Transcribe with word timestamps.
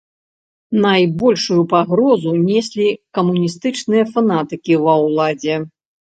Найбольшую 0.85 1.57
пагрозу 1.73 2.31
неслі 2.47 2.87
камуністычныя 3.17 4.03
фанатыкі 4.13 4.73
ва 4.87 4.95
ўладзе. 5.05 5.59